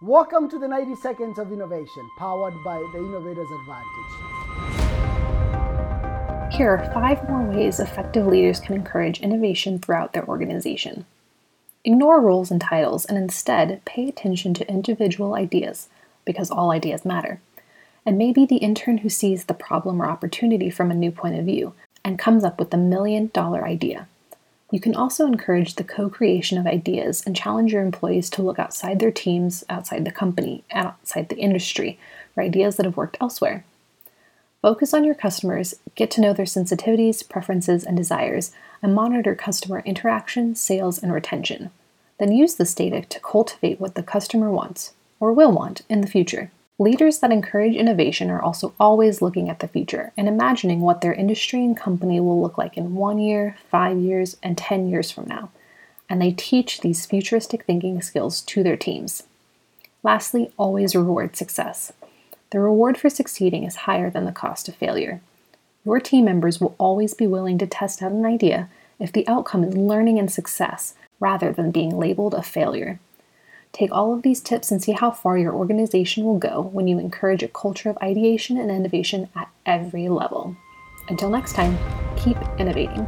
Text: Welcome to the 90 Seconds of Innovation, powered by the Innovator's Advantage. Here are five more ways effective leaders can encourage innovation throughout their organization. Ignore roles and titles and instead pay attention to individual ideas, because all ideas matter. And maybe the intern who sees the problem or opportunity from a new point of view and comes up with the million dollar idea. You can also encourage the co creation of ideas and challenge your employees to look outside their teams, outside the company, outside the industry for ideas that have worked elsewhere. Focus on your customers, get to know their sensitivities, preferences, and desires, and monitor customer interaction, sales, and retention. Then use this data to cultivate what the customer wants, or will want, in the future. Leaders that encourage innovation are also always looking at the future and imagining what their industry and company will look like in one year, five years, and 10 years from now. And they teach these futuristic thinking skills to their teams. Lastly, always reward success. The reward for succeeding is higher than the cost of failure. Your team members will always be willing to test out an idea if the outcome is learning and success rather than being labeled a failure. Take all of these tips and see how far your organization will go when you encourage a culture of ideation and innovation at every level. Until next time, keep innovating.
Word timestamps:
Welcome 0.00 0.48
to 0.50 0.60
the 0.60 0.68
90 0.68 0.94
Seconds 0.94 1.40
of 1.40 1.50
Innovation, 1.50 2.08
powered 2.18 2.54
by 2.62 2.78
the 2.92 2.98
Innovator's 2.98 3.50
Advantage. 3.50 4.12
Here 6.54 6.70
are 6.70 6.92
five 6.94 7.28
more 7.28 7.42
ways 7.42 7.80
effective 7.80 8.24
leaders 8.24 8.60
can 8.60 8.76
encourage 8.76 9.18
innovation 9.18 9.80
throughout 9.80 10.12
their 10.12 10.24
organization. 10.28 11.04
Ignore 11.82 12.20
roles 12.20 12.52
and 12.52 12.60
titles 12.60 13.06
and 13.06 13.18
instead 13.18 13.84
pay 13.84 14.08
attention 14.08 14.54
to 14.54 14.70
individual 14.70 15.34
ideas, 15.34 15.88
because 16.24 16.48
all 16.48 16.70
ideas 16.70 17.04
matter. 17.04 17.40
And 18.06 18.16
maybe 18.16 18.46
the 18.46 18.58
intern 18.58 18.98
who 18.98 19.08
sees 19.08 19.46
the 19.46 19.52
problem 19.52 20.00
or 20.00 20.06
opportunity 20.06 20.70
from 20.70 20.92
a 20.92 20.94
new 20.94 21.10
point 21.10 21.36
of 21.36 21.44
view 21.44 21.74
and 22.04 22.20
comes 22.20 22.44
up 22.44 22.60
with 22.60 22.70
the 22.70 22.76
million 22.76 23.32
dollar 23.34 23.66
idea. 23.66 24.06
You 24.70 24.80
can 24.80 24.94
also 24.94 25.26
encourage 25.26 25.74
the 25.74 25.84
co 25.84 26.10
creation 26.10 26.58
of 26.58 26.66
ideas 26.66 27.22
and 27.24 27.34
challenge 27.34 27.72
your 27.72 27.82
employees 27.82 28.28
to 28.30 28.42
look 28.42 28.58
outside 28.58 28.98
their 28.98 29.10
teams, 29.10 29.64
outside 29.70 30.04
the 30.04 30.10
company, 30.10 30.62
outside 30.70 31.30
the 31.30 31.38
industry 31.38 31.98
for 32.34 32.42
ideas 32.42 32.76
that 32.76 32.84
have 32.84 32.96
worked 32.96 33.16
elsewhere. 33.20 33.64
Focus 34.60 34.92
on 34.92 35.04
your 35.04 35.14
customers, 35.14 35.74
get 35.94 36.10
to 36.10 36.20
know 36.20 36.32
their 36.32 36.44
sensitivities, 36.44 37.26
preferences, 37.26 37.84
and 37.84 37.96
desires, 37.96 38.52
and 38.82 38.94
monitor 38.94 39.34
customer 39.34 39.80
interaction, 39.86 40.54
sales, 40.54 41.02
and 41.02 41.12
retention. 41.12 41.70
Then 42.18 42.32
use 42.32 42.56
this 42.56 42.74
data 42.74 43.02
to 43.02 43.20
cultivate 43.20 43.80
what 43.80 43.94
the 43.94 44.02
customer 44.02 44.50
wants, 44.50 44.92
or 45.20 45.32
will 45.32 45.52
want, 45.52 45.82
in 45.88 46.00
the 46.00 46.08
future. 46.08 46.50
Leaders 46.80 47.18
that 47.18 47.32
encourage 47.32 47.74
innovation 47.74 48.30
are 48.30 48.40
also 48.40 48.72
always 48.78 49.20
looking 49.20 49.48
at 49.48 49.58
the 49.58 49.66
future 49.66 50.12
and 50.16 50.28
imagining 50.28 50.80
what 50.80 51.00
their 51.00 51.12
industry 51.12 51.64
and 51.64 51.76
company 51.76 52.20
will 52.20 52.40
look 52.40 52.56
like 52.56 52.76
in 52.76 52.94
one 52.94 53.18
year, 53.18 53.56
five 53.68 53.98
years, 53.98 54.36
and 54.44 54.56
10 54.56 54.88
years 54.88 55.10
from 55.10 55.26
now. 55.26 55.50
And 56.08 56.22
they 56.22 56.30
teach 56.30 56.80
these 56.80 57.04
futuristic 57.04 57.64
thinking 57.64 58.00
skills 58.00 58.42
to 58.42 58.62
their 58.62 58.76
teams. 58.76 59.24
Lastly, 60.04 60.52
always 60.56 60.94
reward 60.94 61.34
success. 61.34 61.92
The 62.50 62.60
reward 62.60 62.96
for 62.96 63.10
succeeding 63.10 63.64
is 63.64 63.76
higher 63.76 64.08
than 64.08 64.24
the 64.24 64.30
cost 64.30 64.68
of 64.68 64.76
failure. 64.76 65.20
Your 65.84 65.98
team 65.98 66.26
members 66.26 66.60
will 66.60 66.76
always 66.78 67.12
be 67.12 67.26
willing 67.26 67.58
to 67.58 67.66
test 67.66 68.02
out 68.02 68.12
an 68.12 68.24
idea 68.24 68.68
if 69.00 69.10
the 69.12 69.26
outcome 69.26 69.64
is 69.64 69.76
learning 69.76 70.20
and 70.20 70.30
success 70.30 70.94
rather 71.18 71.52
than 71.52 71.72
being 71.72 71.98
labeled 71.98 72.34
a 72.34 72.42
failure. 72.42 73.00
Take 73.78 73.92
all 73.92 74.12
of 74.12 74.22
these 74.22 74.40
tips 74.40 74.72
and 74.72 74.82
see 74.82 74.90
how 74.90 75.12
far 75.12 75.38
your 75.38 75.54
organization 75.54 76.24
will 76.24 76.38
go 76.38 76.62
when 76.62 76.88
you 76.88 76.98
encourage 76.98 77.44
a 77.44 77.48
culture 77.48 77.88
of 77.88 77.98
ideation 78.02 78.58
and 78.58 78.72
innovation 78.72 79.28
at 79.36 79.48
every 79.66 80.08
level. 80.08 80.56
Until 81.08 81.30
next 81.30 81.52
time, 81.52 81.78
keep 82.16 82.36
innovating. 82.58 83.06